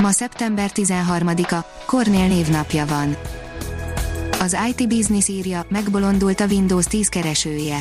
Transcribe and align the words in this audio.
Ma 0.00 0.10
szeptember 0.10 0.70
13-a, 0.74 1.56
Kornél 1.86 2.26
névnapja 2.26 2.86
van. 2.86 3.16
Az 4.40 4.56
IT 4.68 4.88
Business 4.88 5.28
írja, 5.28 5.66
megbolondult 5.68 6.40
a 6.40 6.46
Windows 6.46 6.84
10 6.84 7.08
keresője. 7.08 7.78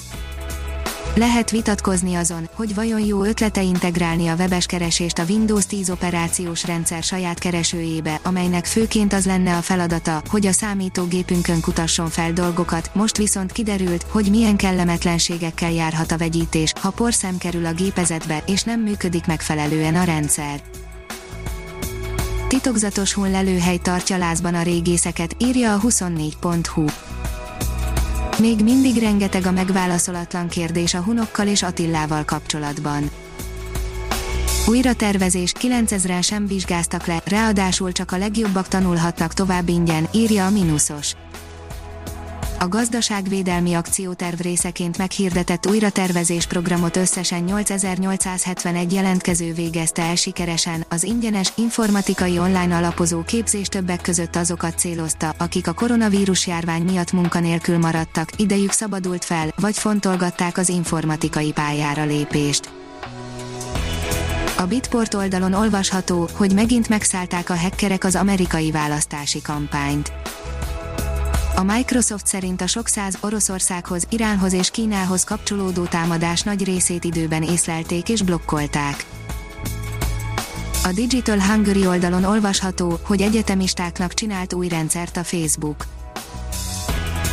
Lehet 1.15 1.51
vitatkozni 1.51 2.15
azon, 2.15 2.49
hogy 2.53 2.75
vajon 2.75 2.99
jó 2.99 3.23
ötlete 3.23 3.61
integrálni 3.61 4.27
a 4.27 4.35
webes 4.35 4.65
keresést 4.65 5.19
a 5.19 5.23
Windows 5.29 5.65
10 5.65 5.89
operációs 5.89 6.65
rendszer 6.65 7.03
saját 7.03 7.39
keresőjébe, 7.39 8.19
amelynek 8.23 8.65
főként 8.65 9.13
az 9.13 9.25
lenne 9.25 9.57
a 9.57 9.61
feladata, 9.61 10.21
hogy 10.29 10.45
a 10.45 10.51
számítógépünkön 10.51 11.61
kutasson 11.61 12.09
fel 12.09 12.33
dolgokat, 12.33 12.89
most 12.93 13.17
viszont 13.17 13.51
kiderült, 13.51 14.05
hogy 14.09 14.29
milyen 14.29 14.55
kellemetlenségekkel 14.55 15.71
járhat 15.71 16.11
a 16.11 16.17
vegyítés, 16.17 16.73
ha 16.81 16.89
porszem 16.89 17.37
kerül 17.37 17.65
a 17.65 17.73
gépezetbe 17.73 18.43
és 18.45 18.63
nem 18.63 18.79
működik 18.79 19.25
megfelelően 19.25 19.95
a 19.95 20.03
rendszer. 20.03 20.61
Titokzatos 22.53 23.13
hullelőhely 23.13 23.77
tartja 23.77 24.17
lázban 24.17 24.53
a 24.53 24.61
régészeket, 24.61 25.35
írja 25.39 25.73
a 25.73 25.79
24.hu. 25.79 26.85
Még 28.39 28.63
mindig 28.63 28.97
rengeteg 28.97 29.45
a 29.45 29.51
megválaszolatlan 29.51 30.47
kérdés 30.47 30.93
a 30.93 31.01
hunokkal 31.01 31.47
és 31.47 31.63
Attillával 31.63 32.23
kapcsolatban. 32.23 33.09
Újra 34.67 34.93
tervezés 34.93 35.53
9000-en 35.59 36.23
sem 36.23 36.47
vizsgáztak 36.47 37.05
le, 37.05 37.21
ráadásul 37.25 37.91
csak 37.91 38.11
a 38.11 38.17
legjobbak 38.17 38.67
tanulhatnak 38.67 39.33
tovább 39.33 39.69
ingyen, 39.69 40.07
írja 40.11 40.45
a 40.45 40.49
Minusos 40.49 41.15
a 42.63 42.67
gazdaságvédelmi 42.67 43.73
akcióterv 43.73 44.39
részeként 44.39 44.97
meghirdetett 44.97 45.67
újratervezés 45.67 46.45
programot 46.45 46.95
összesen 46.95 47.43
8871 47.43 48.93
jelentkező 48.93 49.53
végezte 49.53 50.01
el 50.01 50.15
sikeresen, 50.15 50.85
az 50.89 51.03
ingyenes, 51.03 51.53
informatikai 51.55 52.39
online 52.39 52.75
alapozó 52.75 53.23
képzés 53.23 53.67
többek 53.67 54.01
között 54.01 54.35
azokat 54.35 54.79
célozta, 54.79 55.33
akik 55.37 55.67
a 55.67 55.73
koronavírus 55.73 56.47
járvány 56.47 56.81
miatt 56.81 57.11
munkanélkül 57.11 57.77
maradtak, 57.77 58.29
idejük 58.37 58.71
szabadult 58.71 59.25
fel, 59.25 59.53
vagy 59.55 59.77
fontolgatták 59.77 60.57
az 60.57 60.69
informatikai 60.69 61.51
pályára 61.51 62.05
lépést. 62.05 62.71
A 64.57 64.65
Bitport 64.65 65.13
oldalon 65.13 65.53
olvasható, 65.53 66.29
hogy 66.33 66.53
megint 66.53 66.89
megszállták 66.89 67.49
a 67.49 67.57
hackerek 67.57 68.03
az 68.03 68.15
amerikai 68.15 68.71
választási 68.71 69.41
kampányt 69.41 70.11
a 71.55 71.63
Microsoft 71.63 72.27
szerint 72.27 72.61
a 72.61 72.67
sok 72.67 72.87
száz 72.87 73.17
Oroszországhoz, 73.19 74.07
Iránhoz 74.09 74.53
és 74.53 74.71
Kínához 74.71 75.23
kapcsolódó 75.23 75.83
támadás 75.83 76.41
nagy 76.41 76.63
részét 76.63 77.03
időben 77.03 77.43
észlelték 77.43 78.09
és 78.09 78.21
blokkolták. 78.21 79.05
A 80.83 80.91
Digital 80.93 81.39
Hungary 81.39 81.87
oldalon 81.87 82.23
olvasható, 82.23 82.99
hogy 83.03 83.21
egyetemistáknak 83.21 84.13
csinált 84.13 84.53
új 84.53 84.67
rendszert 84.67 85.17
a 85.17 85.23
Facebook. 85.23 85.85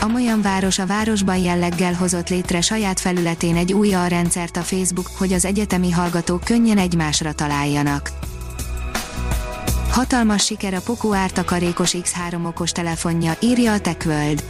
Amolyan 0.00 0.42
város 0.42 0.78
a 0.78 0.86
városban 0.86 1.38
jelleggel 1.38 1.94
hozott 1.94 2.28
létre 2.28 2.60
saját 2.60 3.00
felületén 3.00 3.56
egy 3.56 3.72
új 3.72 3.90
rendszert 4.08 4.56
a 4.56 4.62
Facebook, 4.62 5.10
hogy 5.18 5.32
az 5.32 5.44
egyetemi 5.44 5.90
hallgatók 5.90 6.44
könnyen 6.44 6.78
egymásra 6.78 7.32
találjanak. 7.32 8.10
Hatalmas 9.90 10.44
siker 10.44 10.74
a 10.74 10.80
Poco 10.80 11.12
ártakarékos 11.12 11.94
X3 11.96 12.46
okos 12.46 12.72
telefonja, 12.72 13.36
írja 13.40 13.72
a 13.72 13.80
TechWorld. 13.80 14.42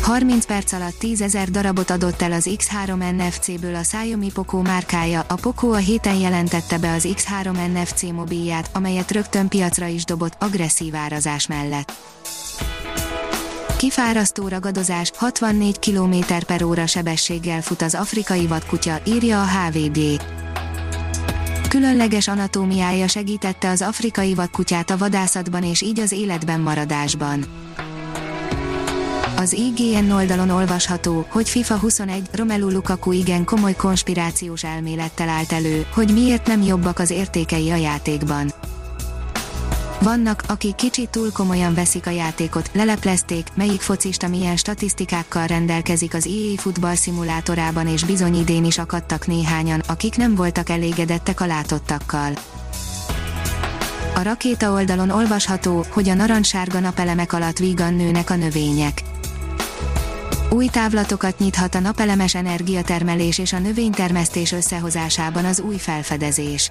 30 0.00 0.46
perc 0.46 0.72
alatt 0.72 0.98
10 0.98 1.20
ezer 1.20 1.50
darabot 1.50 1.90
adott 1.90 2.22
el 2.22 2.32
az 2.32 2.48
X3 2.50 3.12
NFC-ből 3.16 3.74
a 3.74 3.80
Xiaomi 3.80 4.30
Poco 4.32 4.62
márkája, 4.62 5.24
a 5.28 5.34
Poco 5.34 5.70
a 5.70 5.76
héten 5.76 6.14
jelentette 6.14 6.78
be 6.78 6.92
az 6.92 7.08
X3 7.08 7.72
NFC 7.72 8.02
mobilját, 8.02 8.70
amelyet 8.72 9.10
rögtön 9.10 9.48
piacra 9.48 9.86
is 9.86 10.04
dobott, 10.04 10.36
agresszív 10.38 10.94
árazás 10.94 11.46
mellett. 11.46 11.92
Kifárasztó 13.76 14.48
ragadozás, 14.48 15.10
64 15.16 15.78
km 15.78 16.16
per 16.46 16.62
óra 16.62 16.86
sebességgel 16.86 17.62
fut 17.62 17.82
az 17.82 17.94
afrikai 17.94 18.46
vadkutya, 18.46 19.00
írja 19.06 19.42
a 19.42 19.46
HVD 19.46 20.22
különleges 21.74 22.28
anatómiája 22.28 23.08
segítette 23.08 23.70
az 23.70 23.82
afrikai 23.82 24.34
vadkutyát 24.34 24.90
a 24.90 24.96
vadászatban 24.96 25.62
és 25.62 25.82
így 25.82 26.00
az 26.00 26.12
életben 26.12 26.60
maradásban. 26.60 27.44
Az 29.36 29.52
IGN 29.52 30.10
oldalon 30.10 30.50
olvasható, 30.50 31.26
hogy 31.28 31.48
FIFA 31.48 31.78
21 31.78 32.22
Romelu 32.32 32.70
Lukaku 32.70 33.12
igen 33.12 33.44
komoly 33.44 33.74
konspirációs 33.74 34.64
elmélettel 34.64 35.28
állt 35.28 35.52
elő, 35.52 35.86
hogy 35.94 36.12
miért 36.12 36.46
nem 36.46 36.62
jobbak 36.62 36.98
az 36.98 37.10
értékei 37.10 37.70
a 37.70 37.76
játékban. 37.76 38.52
Vannak, 40.04 40.42
akik 40.46 40.74
kicsit 40.74 41.10
túl 41.10 41.32
komolyan 41.32 41.74
veszik 41.74 42.06
a 42.06 42.10
játékot, 42.10 42.70
leleplezték, 42.72 43.46
melyik 43.54 43.80
focista 43.80 44.28
milyen 44.28 44.56
statisztikákkal 44.56 45.46
rendelkezik 45.46 46.14
az 46.14 46.26
EA 46.26 46.60
futball 46.60 46.94
szimulátorában 46.94 47.86
és 47.86 48.04
bizony 48.04 48.34
idén 48.34 48.64
is 48.64 48.78
akadtak 48.78 49.26
néhányan, 49.26 49.82
akik 49.86 50.16
nem 50.16 50.34
voltak 50.34 50.68
elégedettek 50.68 51.40
a 51.40 51.46
látottakkal. 51.46 52.32
A 54.14 54.22
rakéta 54.22 54.72
oldalon 54.72 55.10
olvasható, 55.10 55.84
hogy 55.90 56.08
a 56.08 56.14
narancssárga 56.14 56.80
napelemek 56.80 57.32
alatt 57.32 57.58
vígan 57.58 57.94
nőnek 57.94 58.30
a 58.30 58.36
növények. 58.36 59.02
Új 60.50 60.66
távlatokat 60.66 61.38
nyithat 61.38 61.74
a 61.74 61.80
napelemes 61.80 62.34
energiatermelés 62.34 63.38
és 63.38 63.52
a 63.52 63.58
növénytermesztés 63.58 64.52
összehozásában 64.52 65.44
az 65.44 65.60
új 65.60 65.76
felfedezés. 65.76 66.70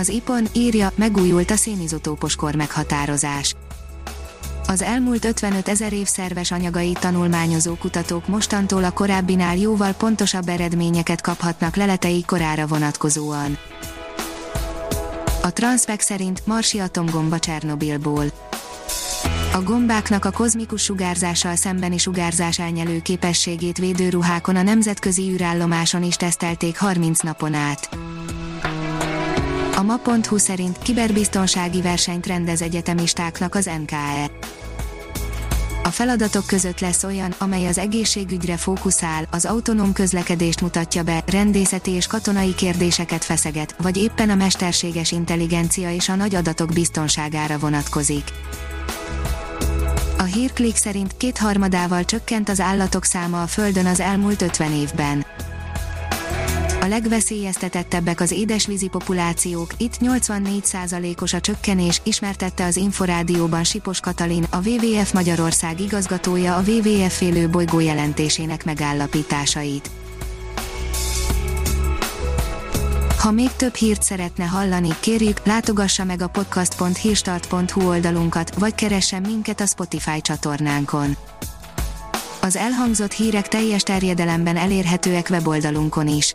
Az 0.00 0.08
IPON 0.08 0.46
írja, 0.52 0.92
megújult 0.94 1.50
a 1.50 1.56
szénizotópos 1.56 2.36
kor 2.36 2.54
meghatározás. 2.54 3.54
Az 4.66 4.82
elmúlt 4.82 5.24
55 5.24 5.68
ezer 5.68 5.92
év 5.92 6.06
szerves 6.06 6.50
anyagait 6.50 6.98
tanulmányozó 6.98 7.74
kutatók 7.74 8.28
mostantól 8.28 8.84
a 8.84 8.90
korábbinál 8.90 9.56
jóval 9.56 9.92
pontosabb 9.92 10.48
eredményeket 10.48 11.20
kaphatnak 11.20 11.76
leletei 11.76 12.24
korára 12.24 12.66
vonatkozóan. 12.66 13.58
A 15.42 15.52
Transpec 15.52 16.04
szerint 16.04 16.46
marsi 16.46 16.78
atomgomba 16.78 17.38
Csernobilból. 17.38 18.24
A 19.52 19.62
gombáknak 19.62 20.24
a 20.24 20.30
kozmikus 20.30 20.82
sugárzással 20.82 21.56
szembeni 21.56 21.98
sugárzás 21.98 22.58
elnyelő 22.58 23.00
képességét 23.00 23.78
védőruhákon 23.78 24.56
a 24.56 24.62
nemzetközi 24.62 25.30
űrállomáson 25.30 26.02
is 26.02 26.16
tesztelték 26.16 26.78
30 26.78 27.20
napon 27.20 27.54
át. 27.54 27.88
A 29.80 29.82
ma.hu 29.82 30.38
szerint 30.38 30.78
kiberbiztonsági 30.78 31.82
versenyt 31.82 32.26
rendez 32.26 32.62
egyetemistáknak 32.62 33.54
az 33.54 33.70
NKE. 33.82 34.30
A 35.82 35.88
feladatok 35.88 36.46
között 36.46 36.80
lesz 36.80 37.04
olyan, 37.04 37.34
amely 37.38 37.66
az 37.66 37.78
egészségügyre 37.78 38.56
fókuszál, 38.56 39.26
az 39.30 39.44
autonóm 39.44 39.92
közlekedést 39.92 40.60
mutatja 40.60 41.02
be, 41.02 41.22
rendészeti 41.26 41.90
és 41.90 42.06
katonai 42.06 42.54
kérdéseket 42.54 43.24
feszeget, 43.24 43.74
vagy 43.82 43.96
éppen 43.96 44.30
a 44.30 44.34
mesterséges 44.34 45.12
intelligencia 45.12 45.92
és 45.92 46.08
a 46.08 46.14
nagy 46.14 46.34
adatok 46.34 46.72
biztonságára 46.72 47.58
vonatkozik. 47.58 48.24
A 50.18 50.22
hírklik 50.22 50.76
szerint 50.76 51.16
kétharmadával 51.16 52.04
csökkent 52.04 52.48
az 52.48 52.60
állatok 52.60 53.04
száma 53.04 53.42
a 53.42 53.46
Földön 53.46 53.86
az 53.86 54.00
elmúlt 54.00 54.42
50 54.42 54.72
évben 54.72 55.29
a 56.80 56.86
legveszélyeztetettebbek 56.86 58.20
az 58.20 58.30
édesvízi 58.30 58.88
populációk, 58.88 59.70
itt 59.76 59.96
84%-os 60.00 61.32
a 61.32 61.40
csökkenés, 61.40 62.00
ismertette 62.04 62.64
az 62.64 62.76
Inforádióban 62.76 63.64
Sipos 63.64 64.00
Katalin, 64.00 64.46
a 64.50 64.68
WWF 64.68 65.12
Magyarország 65.12 65.80
igazgatója 65.80 66.56
a 66.56 66.62
WWF 66.66 67.16
félő 67.16 67.48
bolygó 67.48 67.80
jelentésének 67.80 68.64
megállapításait. 68.64 69.90
Ha 73.18 73.30
még 73.30 73.50
több 73.56 73.74
hírt 73.74 74.02
szeretne 74.02 74.44
hallani, 74.44 74.88
kérjük, 75.00 75.40
látogassa 75.44 76.04
meg 76.04 76.22
a 76.22 76.28
podcast.hírstart.hu 76.28 77.88
oldalunkat, 77.88 78.54
vagy 78.54 78.74
keressen 78.74 79.20
minket 79.20 79.60
a 79.60 79.66
Spotify 79.66 80.20
csatornánkon. 80.20 81.16
Az 82.42 82.56
elhangzott 82.56 83.12
hírek 83.12 83.48
teljes 83.48 83.82
terjedelemben 83.82 84.56
elérhetőek 84.56 85.26
weboldalunkon 85.30 86.08
is 86.08 86.34